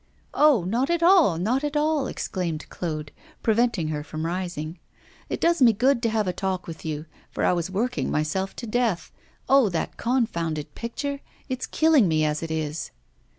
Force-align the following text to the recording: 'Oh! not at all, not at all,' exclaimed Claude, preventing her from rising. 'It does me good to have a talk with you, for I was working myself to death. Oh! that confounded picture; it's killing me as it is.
'Oh! 0.33 0.63
not 0.63 0.89
at 0.89 1.03
all, 1.03 1.37
not 1.37 1.63
at 1.63 1.77
all,' 1.77 2.07
exclaimed 2.07 2.67
Claude, 2.69 3.11
preventing 3.43 3.89
her 3.89 4.03
from 4.03 4.25
rising. 4.25 4.79
'It 5.29 5.39
does 5.39 5.61
me 5.61 5.73
good 5.73 6.01
to 6.01 6.09
have 6.09 6.27
a 6.27 6.33
talk 6.33 6.65
with 6.65 6.83
you, 6.83 7.05
for 7.29 7.45
I 7.45 7.53
was 7.53 7.69
working 7.69 8.09
myself 8.09 8.55
to 8.55 8.65
death. 8.65 9.11
Oh! 9.47 9.69
that 9.69 9.97
confounded 9.97 10.73
picture; 10.73 11.19
it's 11.49 11.67
killing 11.67 12.07
me 12.07 12.25
as 12.25 12.41
it 12.41 12.49
is. 12.49 12.89